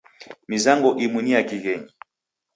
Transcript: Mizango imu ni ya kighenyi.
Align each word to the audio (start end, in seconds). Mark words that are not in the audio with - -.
Mizango 0.49 0.89
imu 1.05 1.19
ni 1.21 1.31
ya 1.35 1.41
kighenyi. 1.47 1.89